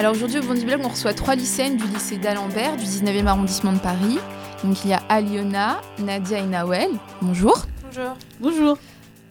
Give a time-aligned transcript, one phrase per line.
[0.00, 3.74] Alors aujourd'hui au Bondi Blog, on reçoit trois lycéennes du lycée d'Alembert, du 19e arrondissement
[3.74, 4.16] de Paris.
[4.64, 6.88] Donc il y a Aliona, Nadia et Nawel.
[7.20, 7.66] Bonjour.
[7.84, 8.16] Bonjour.
[8.40, 8.78] Bonjour.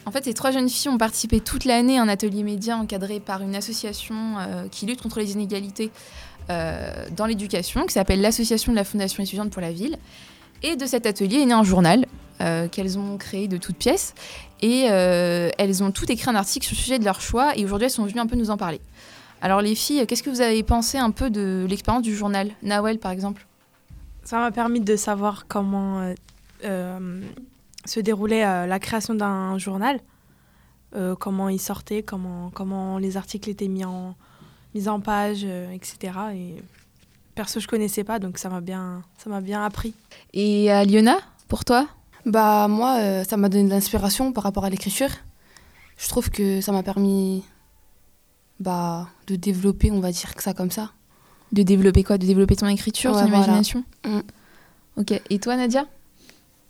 [0.05, 3.19] En fait, ces trois jeunes filles ont participé toute l'année à un atelier média encadré
[3.19, 5.89] par une association euh, qui lutte contre les inégalités
[6.51, 9.97] euh, dans l'éducation, qui s'appelle l'Association de la Fondation étudiante pour la ville.
[10.61, 12.05] Et de cet atelier est né un journal
[12.41, 14.13] euh, qu'elles ont créé de toutes pièces.
[14.61, 17.57] Et euh, elles ont toutes écrit un article sur le sujet de leur choix.
[17.57, 18.79] Et aujourd'hui, elles sont venues un peu nous en parler.
[19.41, 22.99] Alors les filles, qu'est-ce que vous avez pensé un peu de l'expérience du journal Nawel,
[22.99, 23.45] par exemple?
[24.23, 26.13] Ça m'a permis de savoir comment euh,
[26.65, 27.21] euh,
[27.85, 29.99] se déroulait euh, la création d'un journal,
[30.95, 34.15] euh, comment il sortait, comment, comment les articles étaient mis en,
[34.75, 36.13] mis en page, euh, etc.
[36.35, 36.55] Et
[37.33, 39.93] perso, je connaissais pas, donc ça m'a bien, ça m'a bien appris.
[40.33, 41.87] Et Aliona, pour toi?
[42.25, 45.09] Bah moi, euh, ça m'a donné de l'inspiration par rapport à l'écriture.
[45.97, 47.43] Je trouve que ça m'a permis
[48.59, 50.91] bah, de développer, on va dire que ça comme ça.
[51.51, 52.17] De développer quoi?
[52.17, 53.37] De développer ton écriture, Ouais, ton voilà.
[53.45, 53.83] imagination?
[54.05, 54.19] Mm.
[54.97, 55.21] Ok.
[55.29, 55.87] Et toi, Nadia?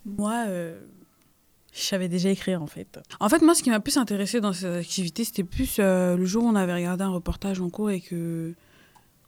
[0.05, 0.79] Moi, euh,
[1.73, 2.99] je savais déjà écrire en fait.
[3.19, 6.25] En fait, moi, ce qui m'a plus intéressé dans cette activité, c'était plus euh, le
[6.25, 8.53] jour où on avait regardé un reportage en cours et que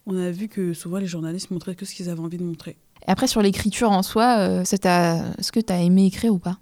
[0.07, 2.77] on a vu que souvent les journalistes montraient que ce qu'ils avaient envie de montrer.
[3.07, 6.57] Et après, sur l'écriture en soi, euh, est-ce que tu as aimé écrire ou pas?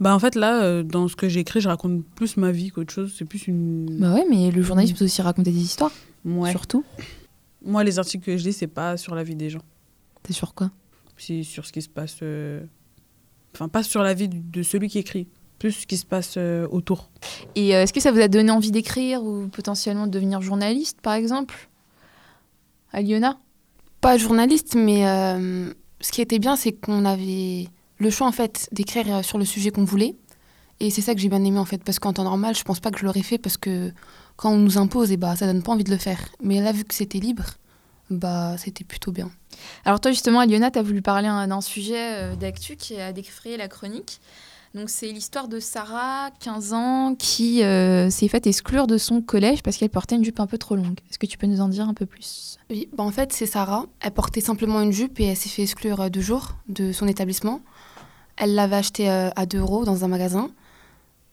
[0.00, 2.70] Bah en fait là, euh, dans ce que j'ai écrit, je raconte plus ma vie
[2.70, 3.14] qu'autre chose.
[3.16, 3.98] C'est plus une.
[4.00, 5.92] Bah ouais, mais le journalisme peut aussi raconter des histoires,
[6.24, 6.50] Ouais.
[6.50, 6.84] surtout.
[7.64, 9.62] Moi, les articles que je lis, c'est pas sur la vie des gens.
[10.22, 10.70] T'es sur quoi?
[11.16, 12.18] C'est sur ce qui se passe.
[12.22, 12.64] euh,
[13.54, 15.26] Enfin, pas sur la vie de celui qui écrit,
[15.58, 17.10] plus ce qui se passe euh, autour.
[17.56, 21.00] Et euh, est-ce que ça vous a donné envie d'écrire ou potentiellement de devenir journaliste,
[21.00, 21.68] par exemple?
[22.92, 23.38] Aliona?
[24.00, 27.66] Pas journaliste, mais euh, ce qui était bien, c'est qu'on avait
[27.98, 30.14] le choix en fait d'écrire euh, sur le sujet qu'on voulait.
[30.80, 32.80] Et c'est ça que j'ai bien aimé en fait, parce qu'en temps normal, je pense
[32.80, 33.92] pas que je l'aurais fait parce que
[34.36, 36.20] quand on nous impose, et bah ça donne pas envie de le faire.
[36.40, 37.44] Mais là, vu que c'était libre,
[38.10, 39.30] bah c'était plutôt bien.
[39.84, 43.12] Alors toi justement, Aliona, tu as voulu parler hein, d'un sujet euh, d'actu qui a
[43.12, 44.20] défrayé la chronique.
[44.74, 49.62] Donc c'est l'histoire de Sarah, 15 ans, qui euh, s'est faite exclure de son collège
[49.62, 50.98] parce qu'elle portait une jupe un peu trop longue.
[51.10, 52.58] Est-ce que tu peux nous en dire un peu plus?
[52.70, 53.86] Oui, bah en fait, c'est Sarah.
[54.00, 57.62] Elle portait simplement une jupe et elle s'est fait exclure deux jours de son établissement.
[58.38, 60.50] Elle l'avait achetée euh, à 2 euros dans un magasin.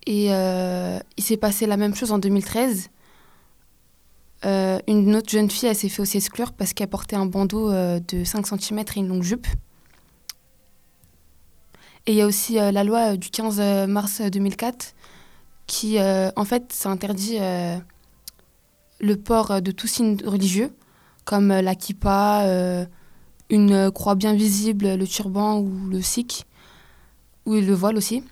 [0.07, 2.89] Et euh, il s'est passé la même chose en 2013.
[4.45, 8.23] Euh, une autre jeune fille, s'est fait aussi exclure parce qu'elle portait un bandeau de
[8.23, 9.47] 5 cm et une longue jupe.
[12.07, 14.93] Et il y a aussi la loi du 15 mars 2004
[15.65, 17.39] qui, en fait, interdit
[18.99, 20.71] le port de tout signe religieux
[21.23, 22.45] comme la kippa,
[23.49, 26.45] une croix bien visible, le turban ou le sikh,
[27.45, 28.23] ou le voile aussi.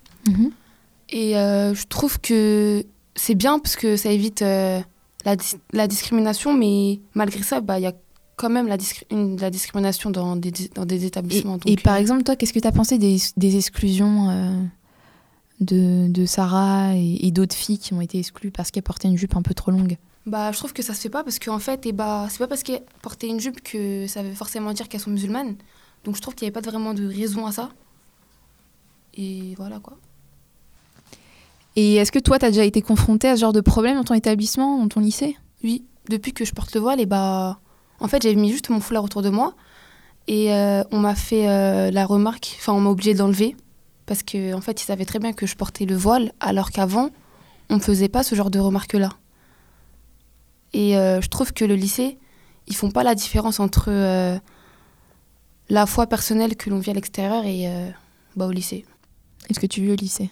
[1.10, 4.80] Et euh, je trouve que c'est bien parce que ça évite euh,
[5.24, 7.92] la, dis- la discrimination, mais malgré ça, bah, il y a
[8.36, 11.58] quand même la, discri- une- la discrimination dans des, dans des établissements.
[11.66, 14.62] et donc, par exemple, toi, qu'est-ce que tu as pensé des, des exclusions euh,
[15.60, 19.18] de, de Sarah et, et d'autres filles qui ont été exclues parce qu'elles portaient une
[19.18, 19.96] jupe un peu trop longue?
[20.26, 22.48] Bah, je trouve que ça se fait pas parce qu'en fait, et bah, c'est pas
[22.48, 25.56] parce qu'elles portaient une jupe que ça veut forcément dire qu'elles sont musulmanes.
[26.04, 27.68] Donc je trouve qu'il n'y avait pas vraiment de raison à ça.
[29.16, 29.96] Et voilà quoi.
[31.76, 34.04] Et est-ce que toi, tu as déjà été confrontée à ce genre de problème dans
[34.04, 35.36] ton établissement, dans ton lycée?
[35.64, 37.58] Oui, depuis que je porte le voile, et bah,
[38.00, 39.54] en fait, j'avais mis juste mon foulard autour de moi.
[40.26, 43.56] Et euh, on m'a fait euh, la remarque, enfin, on m'a obligé d'enlever.
[44.06, 47.10] Parce qu'en en fait, ils savaient très bien que je portais le voile, alors qu'avant,
[47.70, 49.10] on ne faisait pas ce genre de remarques-là.
[50.74, 52.18] Et euh, je trouve que le lycée,
[52.68, 54.40] ils font pas la différence entre
[55.68, 57.68] la foi personnelle que l'on vit à l'extérieur et
[58.36, 58.84] bah, au lycée.
[59.48, 60.30] Est-ce que tu vis au lycée?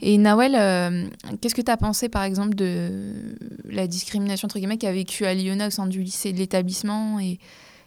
[0.00, 1.08] Et Nawel, euh,
[1.40, 5.34] qu'est-ce que tu as pensé, par exemple, de la discrimination entre guillemets qu'a vécu à
[5.34, 7.38] Lyonna au sein du lycée, de l'établissement et,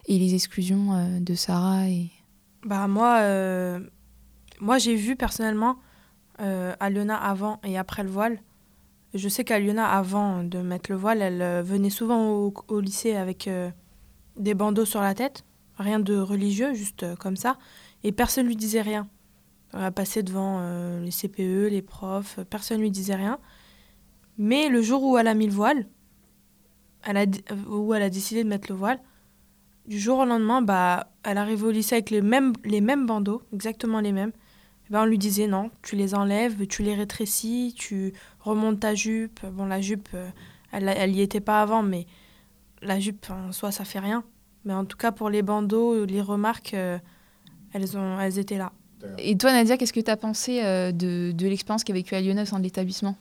[0.08, 1.86] les exclusions euh, de Sarah.
[2.64, 3.80] Bah moi, euh,
[4.60, 5.78] moi j'ai vu personnellement
[6.38, 8.40] Aliona avant et après le voile.
[9.14, 13.50] Je sais qu'Aliona, avant de mettre le voile, elle venait souvent au, au lycée avec
[14.36, 15.46] des bandeaux sur la tête,
[15.78, 17.58] rien de religieux, juste comme ça,
[18.04, 19.08] et personne lui disait rien.
[19.76, 23.40] Elle passait devant euh, les CPE, les profs, euh, personne lui disait rien.
[24.38, 25.88] Mais le jour où elle a mis le voile,
[27.08, 27.26] euh,
[27.68, 29.00] où elle a décidé de mettre le voile,
[29.88, 33.44] du jour au lendemain, bah, elle arrive au lycée avec les mêmes, les mêmes bandeaux,
[33.54, 34.32] exactement les mêmes.
[34.88, 38.94] Et ben, on lui disait non, tu les enlèves, tu les rétrécis, tu remontes ta
[38.96, 39.46] jupe.
[39.46, 40.30] Bon, la jupe, euh,
[40.72, 42.06] elle, elle y était pas avant, mais
[42.82, 44.24] la jupe, en soi, ça fait rien.
[44.64, 46.98] Mais en tout cas, pour les bandeaux, les remarques, euh,
[47.74, 48.74] elles, ont, elles étaient là.
[49.18, 52.22] Et toi, Nadia, qu'est-ce que tu as pensé euh, de, de l'expérience qu'a vécue à
[52.22, 53.18] Lyonna au sein de l'établissement?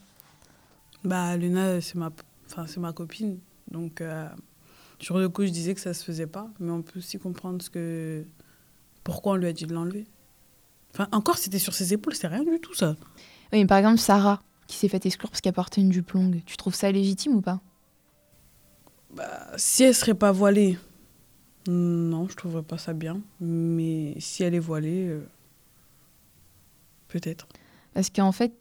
[1.05, 2.11] Bah, Luna, c'est ma,
[2.47, 3.39] enfin, c'est ma copine.
[3.71, 4.27] Donc, euh,
[5.05, 7.61] Sur le coup, je disais que ça se faisait pas, mais on peut aussi comprendre
[7.63, 8.25] ce que...
[9.03, 10.07] pourquoi on lui a dit de l'enlever.
[10.93, 12.97] Enfin, encore, c'était sur ses épaules, c'est rien du tout, ça.
[13.53, 16.41] Oui, mais par exemple, Sarah, qui s'est fait exclure parce qu'elle portait une jupe longue,
[16.47, 17.61] tu trouves ça légitime ou pas?
[19.15, 20.79] Bah, si elle serait pas voilée,
[21.67, 23.21] non, je trouverais pas ça bien.
[23.41, 25.27] Mais si elle est voilée, euh,
[27.15, 27.47] peut-être.
[27.95, 28.53] Parce qu'en fait,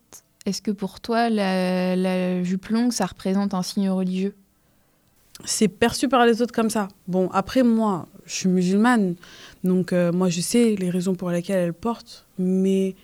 [0.46, 4.34] est-ce que pour toi, la, la jupe longue, ça représente un signe religieux?
[5.44, 6.86] C'est perçu par les autres comme ça.
[7.08, 9.16] Bon, après, moi, je suis musulmane,
[9.64, 12.94] donc euh, moi, je sais les raisons pour lesquelles elle porte, mais.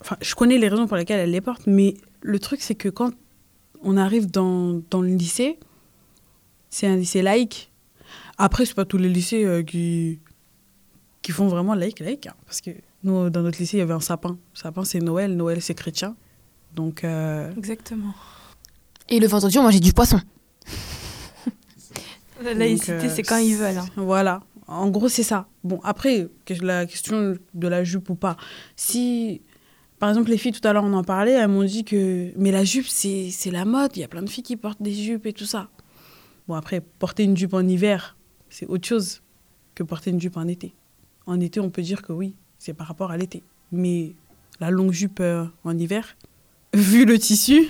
[0.00, 2.88] Enfin, je connais les raisons pour lesquelles elle les porte, mais le truc, c'est que
[2.88, 3.12] quand
[3.82, 5.58] on arrive dans, dans le lycée,
[6.70, 7.70] c'est un lycée laïque.
[8.38, 10.20] Après, c'est pas tous les lycées euh, qui,
[11.20, 12.28] qui font vraiment laïque, laïque.
[12.28, 12.70] hein, parce que
[13.02, 14.38] nous, dans notre lycée, il y avait un sapin.
[14.54, 15.36] sapin, c'est Noël.
[15.36, 16.16] Noël, c'est chrétien.
[16.74, 18.14] Donc, euh, Exactement.
[19.08, 20.20] Et le vendredi, on mangeait du poisson.
[22.42, 23.76] La laïcité, euh, c'est quand ils veulent.
[23.78, 23.86] hein.
[23.96, 24.40] Voilà.
[24.66, 25.48] En gros, c'est ça.
[25.64, 26.28] Bon, après,
[26.60, 28.36] la question de la jupe ou pas.
[28.76, 29.42] Si,
[29.98, 32.30] par exemple, les filles, tout à l'heure, on en parlait, elles m'ont dit que.
[32.36, 33.96] Mais la jupe, c'est c'est la mode.
[33.96, 35.68] Il y a plein de filles qui portent des jupes et tout ça.
[36.48, 38.16] Bon, après, porter une jupe en hiver,
[38.48, 39.22] c'est autre chose
[39.74, 40.74] que porter une jupe en été.
[41.26, 43.42] En été, on peut dire que oui, c'est par rapport à l'été.
[43.72, 44.12] Mais
[44.60, 46.16] la longue jupe euh, en hiver,
[46.74, 47.66] vu le tissu,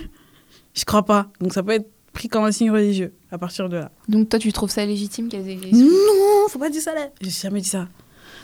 [0.75, 1.29] je crois pas.
[1.39, 3.91] Donc ça peut être pris comme un signe religieux à partir de là.
[4.09, 5.71] Donc toi, tu trouves ça légitime qu'elles aient...
[5.73, 7.09] Non, faut pas dire ça là.
[7.21, 7.87] J'ai jamais dit ça.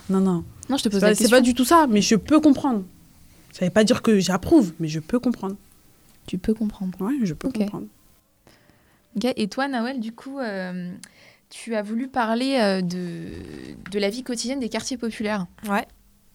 [0.10, 0.44] Non, non.
[0.70, 1.38] Non, je te C'est pose pas, la c'est question.
[1.38, 2.84] pas du tout ça, mais je peux comprendre.
[3.52, 5.56] Ça veut pas dire que j'approuve, mais je peux comprendre.
[6.28, 6.94] Tu peux comprendre.
[7.02, 7.88] Ouais, je peux comprendre.
[9.36, 10.92] Et toi, Nawel, du coup, euh,
[11.50, 13.32] tu as voulu parler euh, de,
[13.92, 15.48] de la vie quotidienne des quartiers populaires.
[15.68, 15.86] Ouais,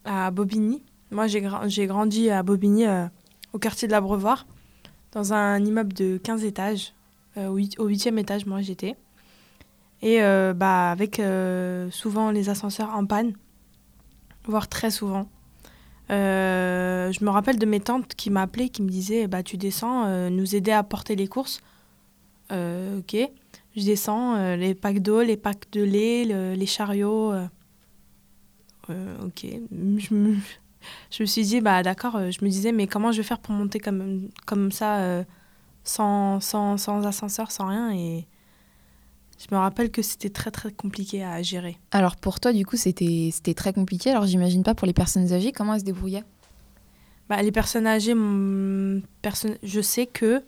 [0.05, 0.83] à Bobigny.
[1.11, 3.05] Moi, j'ai gra- j'ai grandi à Bobigny, euh,
[3.53, 4.45] au quartier de l'Abreuvoir,
[5.11, 6.93] dans un immeuble de 15 étages.
[7.37, 8.95] Euh, au huit- au huitième étage, moi, j'étais.
[10.01, 11.21] Et euh, bah, avec
[11.91, 13.33] souvent les ascenseurs en panne,
[14.45, 15.27] voire très souvent.
[16.09, 20.55] Je me rappelle de mes tantes qui m'appelaient, qui me disaient bah, Tu descends, nous
[20.55, 21.61] aider à porter les courses.
[22.51, 23.15] Ok.
[23.75, 27.33] Je descends, les packs d'eau, les packs de lait, le- les chariots.
[28.89, 29.45] Euh, ok.
[29.71, 30.35] Je me,
[31.11, 33.39] je me suis dit, bah d'accord, euh, je me disais, mais comment je vais faire
[33.39, 35.23] pour monter comme, comme ça, euh,
[35.83, 38.25] sans, sans, sans ascenseur, sans rien Et
[39.39, 41.77] je me rappelle que c'était très très compliqué à gérer.
[41.91, 44.11] Alors pour toi, du coup, c'était c'était très compliqué.
[44.11, 46.23] Alors j'imagine pas pour les personnes âgées, comment elles se débrouillaient?
[47.29, 50.43] Bah, les personnes âgées, je sais que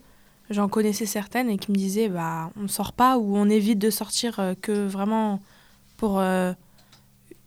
[0.50, 3.90] j'en connaissais certaines et qui me disaient, bah on sort pas ou on évite de
[3.90, 5.40] sortir euh, que vraiment
[5.96, 6.22] pour,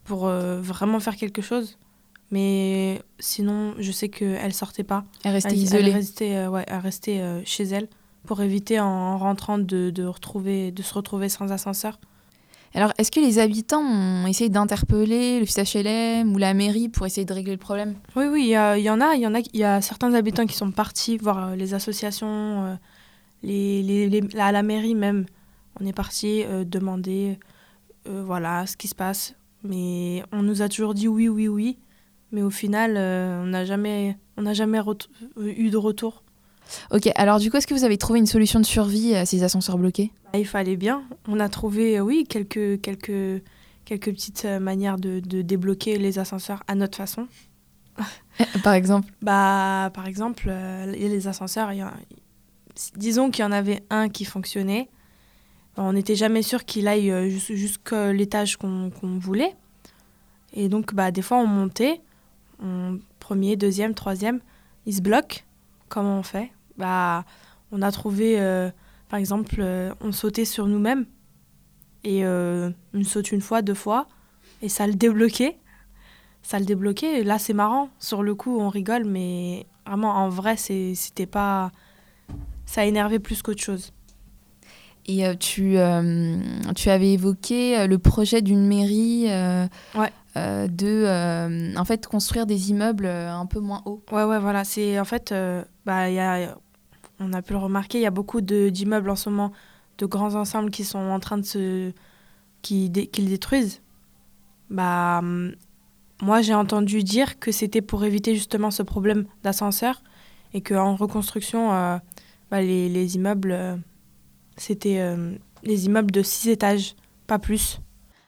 [0.10, 1.78] pour euh, vraiment faire quelque chose.
[2.32, 5.04] Mais sinon, je sais qu'elles sortaient pas.
[5.24, 5.92] Elles restaient Elle, elle isolées.
[5.94, 7.88] restait, euh, ouais, elle restait euh, chez elle
[8.26, 12.00] pour éviter en rentrant de, de, retrouver, de se retrouver sans ascenseur.
[12.74, 17.26] Alors, est-ce que les habitants ont essayé d'interpeller le FHLM ou la mairie pour essayer
[17.26, 17.96] de régler le problème?
[18.16, 18.50] Oui, oui, il
[18.84, 19.16] y, en a.
[19.16, 22.78] Il y, en a, y a certains habitants qui sont partis voir euh, les associations,
[23.44, 25.26] les, les, les- à la mairie même.
[25.80, 27.40] On est parti demander
[28.06, 29.34] voilà, ce qui se passe.
[29.64, 31.78] Mais on nous a toujours dit oui, oui, oui.
[32.32, 34.80] Mais au final, euh, on n'a jamais, on n'a jamais
[35.38, 36.24] eu de retour.
[36.92, 39.42] Ok, alors du coup, est-ce que vous avez trouvé une solution de survie à ces
[39.44, 41.02] ascenseurs bloqués Bah, Il fallait bien.
[41.28, 43.44] On a trouvé, euh, oui, quelques, quelques,
[43.86, 47.28] quelques petites euh, manières de, de débloquer les ascenseurs à notre façon.
[48.64, 49.12] Par exemple?
[49.22, 51.94] Bah, par exemple, euh, a les ascenseurs, y a-
[52.96, 54.90] disons qu'il y en avait un qui fonctionnait.
[55.82, 59.56] On n'était jamais sûr qu'il aille euh, jus- jusqu'à l'étage qu'on voulait.
[60.54, 62.02] Et donc, bah, des fois, on montait,
[62.62, 64.40] on- premier, deuxième, troisième,
[64.86, 65.46] il se bloque.
[65.88, 66.52] Comment on fait?
[66.78, 67.24] Bah,
[67.72, 68.70] On a trouvé, euh,
[69.10, 71.06] par exemple, euh, on sautait sur nous-mêmes.
[72.04, 74.08] Et on saute une fois, deux fois,
[74.62, 75.58] et ça le débloquait
[76.42, 77.24] ça le débloquait.
[77.26, 77.90] Là, c'est marrant.
[78.00, 81.72] Sur le coup, on rigole, mais vraiment, en vrai, c'était pas.
[82.66, 83.92] Ça énervait plus qu'autre chose.
[85.06, 86.38] Et euh, tu, euh,
[86.76, 89.26] tu avais évoqué euh, le projet d'une mairie
[89.96, 90.12] Ouais.
[90.36, 94.04] de en fait, construire des immeubles un peu moins hauts.
[94.12, 94.64] Ouais, ouais, voilà.
[94.64, 95.34] C'est en fait,
[95.86, 96.56] bah, y a,
[97.20, 99.52] on a pu le remarquer, il y a beaucoup d'immeubles en ce moment,
[99.98, 101.92] de grands ensembles qui sont en train de se.
[102.62, 103.82] qui, dé- qui le détruisent.
[104.70, 105.54] Bah, hum,
[106.22, 110.02] moi, j'ai entendu dire que c'était pour éviter justement ce problème d'ascenseur
[110.54, 111.98] et qu'en reconstruction, euh,
[112.52, 113.76] bah, les, les immeubles, euh,
[114.62, 116.96] c'était euh, les immeubles de 6 étages,
[117.28, 117.80] pas plus.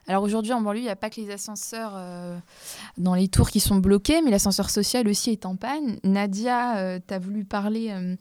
[0.07, 2.37] Alors aujourd'hui, en banlieue, il n'y a pas que les ascenseurs euh,
[2.97, 5.99] dans les tours qui sont bloqués, mais l'ascenseur social aussi est en panne.
[6.03, 8.15] Nadia, tu as voulu parler euh,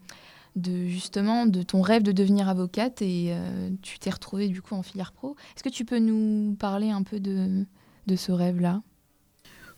[0.55, 3.33] de justement de ton rêve de devenir avocate et
[3.81, 5.35] tu t'es retrouvée du coup en filière pro.
[5.55, 7.65] Est-ce que tu peux nous parler un peu de,
[8.07, 8.81] de ce rêve-là?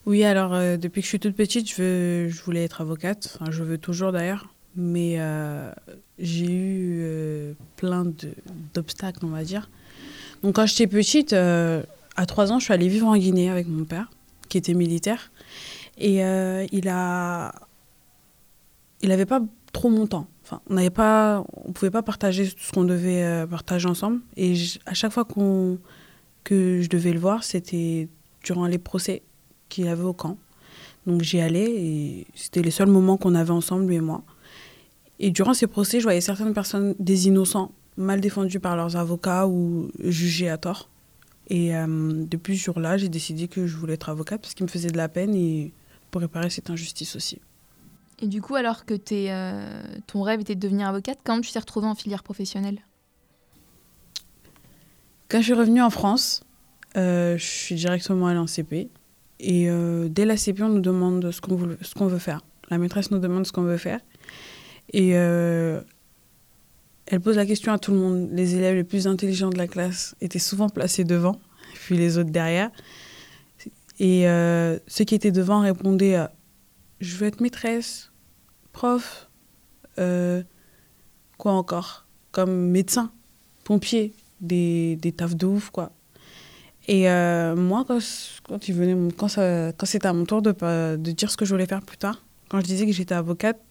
[0.05, 3.37] Oui, alors depuis que je suis toute petite, je, veux, je voulais être avocate.
[3.39, 4.53] Enfin, je veux toujours d'ailleurs.
[4.75, 5.19] Mais
[6.17, 8.05] j'ai eu plein
[8.73, 9.69] d'obstacles, on va dire.
[10.41, 11.33] Donc quand j'étais petite,
[12.15, 14.09] à trois ans, je suis allée vivre en Guinée avec mon père,
[14.49, 15.31] qui était militaire.
[15.97, 17.53] Et euh, il a.
[19.01, 19.41] Il n'avait pas
[19.73, 20.27] trop mon temps.
[20.43, 21.43] Enfin, on n'avait pas.
[21.65, 24.21] On pouvait pas partager tout ce qu'on devait euh, partager ensemble.
[24.37, 25.79] Et à chaque fois qu'on
[26.43, 28.09] que je devais le voir, c'était
[28.43, 29.23] durant les procès
[29.69, 30.37] qu'il avait au camp.
[31.07, 34.23] Donc j'y allais et c'était les seuls moments qu'on avait ensemble, lui et moi.
[35.19, 39.47] Et durant ces procès, je voyais certaines personnes, des innocents, mal défendus par leurs avocats
[39.47, 40.89] ou jugés à tort.
[41.49, 44.71] Et euh, depuis ce jour-là, j'ai décidé que je voulais être avocate parce qu'il me
[44.71, 45.73] faisait de la peine et
[46.09, 47.39] pour réparer cette injustice aussi.
[48.21, 51.51] Et du coup, alors que es, euh, ton rêve était de devenir avocate, quand tu
[51.51, 52.79] t'es retrouvée en filière professionnelle?
[55.29, 56.43] Quand je suis revenue en France,
[56.95, 58.89] euh, je suis directement allée en CP.
[59.39, 59.67] Et
[60.09, 62.45] dès la CP, on nous demande ce qu'on veut, qu'on veut faire.
[62.69, 63.99] La maîtresse nous demande ce qu'on veut faire.
[64.91, 65.15] Et
[67.05, 68.29] elle pose la question à tout le monde.
[68.31, 71.39] Les élèves les plus intelligents de la classe étaient souvent placés devant,
[71.75, 72.71] puis les autres derrière.
[73.99, 76.27] Et euh, ceux qui étaient devant répondaient euh,
[76.99, 78.11] Je veux être maîtresse,
[78.71, 79.29] prof,
[79.99, 80.41] euh,
[81.37, 82.07] quoi encore?
[82.31, 83.11] Comme médecin,
[83.63, 85.91] pompier, des, des tafs de ouf, quoi.
[86.87, 87.03] Et
[87.55, 87.99] moi, quand,
[88.43, 90.51] quand, il venait, quand, quand c'était à mon tour de,
[90.97, 93.61] de dire ce que je voulais faire plus tard, quand je disais que j'étais avocate,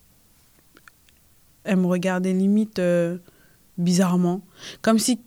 [1.64, 2.80] elle me regardait limite
[3.78, 4.42] bizarrement.
[4.80, 5.20] Comme si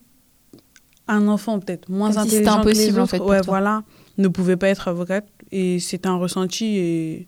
[1.08, 3.84] un enfant peut-être moins intelligent que les autres, ouais, voilà,
[4.18, 5.28] ne pouvait pas être avocate.
[5.52, 7.28] Et c'était un ressenti et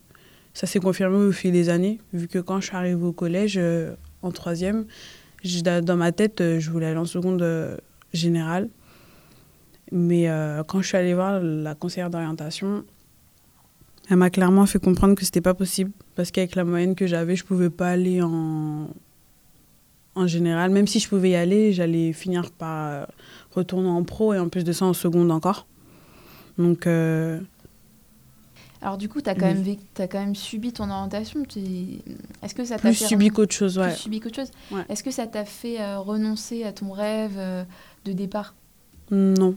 [0.54, 3.54] ça s'est confirmé au fil des années, vu que quand je suis arrivée au collège,
[3.58, 4.86] euh, en troisième,
[5.62, 7.76] dans ma tête, euh, je voulais aller en seconde euh,
[8.12, 8.68] générale.
[9.92, 10.28] Mais
[10.66, 12.84] quand je suis allée voir la conseillère d'orientation,
[14.08, 17.36] elle m'a clairement fait comprendre que c'était pas possible parce qu'avec la moyenne que j'avais,
[17.36, 18.88] je pouvais pas aller en,
[20.14, 20.70] en général.
[20.70, 23.06] Même si je pouvais y aller, j'allais finir par
[23.52, 25.66] retourner en pro et en plus de ça en seconde encore.
[26.56, 26.86] Donc.
[26.86, 27.38] Euh,
[28.80, 29.64] Alors du coup, tu as, quand même
[29.98, 31.42] as quand même subi ton orientation.
[32.42, 33.88] Est-ce que ça t'a Plus subi qu'autre chose, ouais.
[33.88, 34.50] Plus subi qu'autre chose.
[34.88, 37.64] Est-ce que ça t'a fait euh, renoncer à ton rêve euh,
[38.04, 38.54] de départ?
[39.10, 39.56] Non.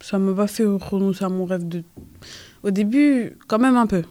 [0.00, 1.82] Ça m'a pas fait renoncer à mon rêve de...
[2.64, 4.02] Au début, quand même un peu.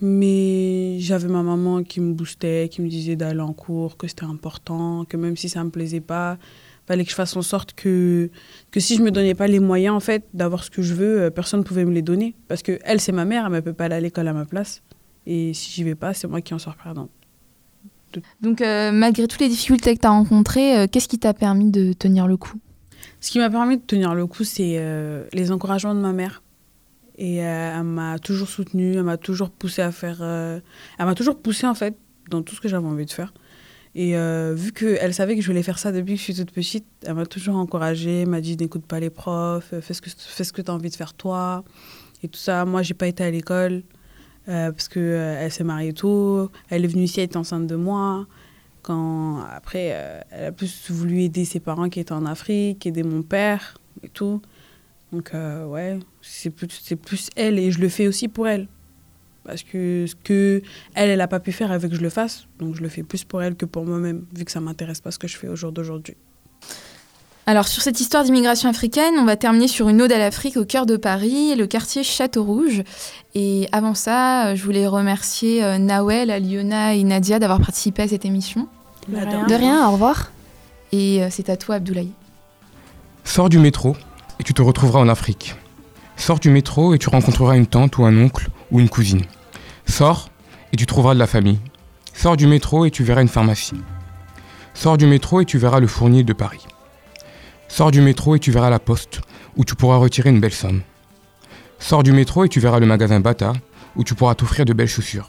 [0.00, 4.24] Mais j'avais ma maman qui me boostait, qui me disait d'aller en cours, que c'était
[4.24, 6.38] important, que même si ça me plaisait pas,
[6.86, 8.30] fallait que je fasse en sorte que,
[8.70, 11.22] que si je me donnais pas les moyens en fait d'avoir ce que je veux,
[11.22, 12.36] euh, personne ne pouvait me les donner.
[12.46, 14.44] Parce que elle, c'est ma mère, elle ne peut pas aller à l'école à ma
[14.44, 14.80] place.
[15.26, 17.10] Et si j'y vais pas, c'est moi qui en sors perdante.
[18.40, 21.72] Donc, euh, malgré toutes les difficultés que tu as rencontrées, euh, qu'est-ce qui t'a permis
[21.72, 22.54] de tenir le coup?
[23.20, 24.80] Ce qui m'a permis de tenir le coup, c'est
[25.32, 26.40] les encouragements de ma mère.
[27.18, 30.18] Et euh, elle m'a toujours soutenue, elle m'a toujours poussé à faire.
[30.20, 30.60] Euh,
[30.98, 31.96] elle m'a toujours poussé en fait
[32.30, 33.34] dans tout ce que j'avais envie de faire.
[33.96, 36.52] Et euh, vu qu'elle savait que je voulais faire ça depuis que je suis toute
[36.52, 40.62] petite, elle m'a toujours encouragée, m'a dit n'écoute pas les profs, fais ce que, que
[40.62, 41.64] tu as envie de faire toi.
[42.22, 42.64] Et tout ça.
[42.64, 43.82] Moi, j'ai pas été à l'école
[44.46, 46.50] parce qu'elle elle s'est mariée tôt.
[46.70, 48.26] Elle est venue ici, elle était enceinte de moi.
[48.82, 53.22] Quand, après, elle a plus voulu aider ses parents qui étaient en Afrique, aider mon
[53.22, 54.40] père et tout.
[55.12, 56.68] Donc, euh, ouais, c'est plus,
[57.02, 58.68] plus elle et je le fais aussi pour elle.
[59.44, 60.62] Parce que ce que
[60.94, 62.46] elle, elle n'a pas pu faire, avec que je le fasse.
[62.58, 65.10] Donc, je le fais plus pour elle que pour moi-même, vu que ça m'intéresse pas
[65.10, 66.16] ce que je fais au jour d'aujourd'hui.
[67.46, 70.66] Alors, sur cette histoire d'immigration africaine, on va terminer sur une ode à l'Afrique au
[70.66, 72.82] cœur de Paris, le quartier Château-Rouge.
[73.34, 78.26] Et avant ça, je voulais remercier euh, Nawel, Aliona et Nadia d'avoir participé à cette
[78.26, 78.68] émission.
[79.08, 80.30] De rien, au revoir.
[80.92, 82.12] Et euh, c'est à toi, Abdoulaye.
[83.24, 83.96] Sors du métro,
[84.38, 85.54] et tu te retrouveras en Afrique.
[86.16, 89.24] Sors du métro et tu rencontreras une tante ou un oncle ou une cousine.
[89.86, 90.30] Sors
[90.72, 91.60] et tu trouveras de la famille.
[92.12, 93.80] Sors du métro et tu verras une pharmacie.
[94.74, 96.66] Sors du métro et tu verras le fournier de Paris.
[97.68, 99.20] Sors du métro et tu verras la poste,
[99.56, 100.82] où tu pourras retirer une belle somme.
[101.78, 103.52] Sors du métro et tu verras le magasin Bata,
[103.96, 105.28] où tu pourras t'offrir de belles chaussures.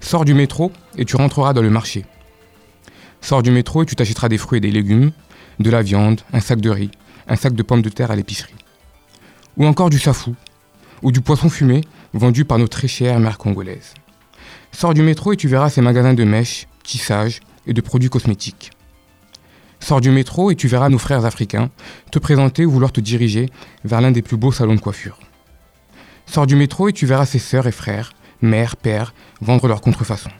[0.00, 2.04] Sors du métro et tu rentreras dans le marché.
[3.20, 5.12] Sors du métro et tu t'achèteras des fruits et des légumes,
[5.58, 6.90] de la viande, un sac de riz,
[7.28, 8.54] un sac de pommes de terre à l'épicerie.
[9.56, 10.34] Ou encore du safou,
[11.02, 13.94] ou du poisson fumé vendu par nos très chères mères congolaises.
[14.72, 18.70] Sors du métro et tu verras ces magasins de mèches, tissages et de produits cosmétiques.
[19.80, 21.70] Sors du métro et tu verras nos frères africains
[22.10, 23.50] te présenter ou vouloir te diriger
[23.84, 25.18] vers l'un des plus beaux salons de coiffure.
[26.26, 30.30] Sors du métro et tu verras ses sœurs et frères, mères, pères, vendre leurs contrefaçons.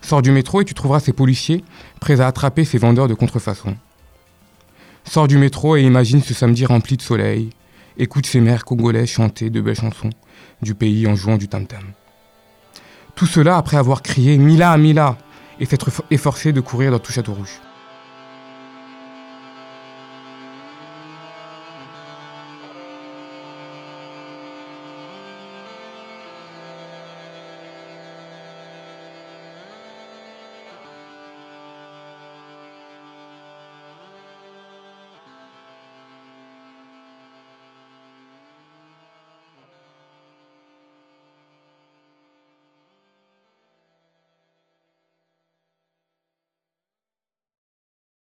[0.00, 1.64] Sors du métro et tu trouveras ces policiers
[2.00, 3.76] prêts à attraper ces vendeurs de contrefaçon.
[5.10, 7.48] Sors du métro et imagine ce samedi rempli de soleil.
[7.96, 10.10] Écoute ces mères congolaises chanter de belles chansons
[10.60, 11.84] du pays en jouant du tam-tam.
[13.14, 15.16] Tout cela après avoir crié Mila, Mila
[15.60, 17.58] et s'être efforcé de courir dans tout Château Rouge.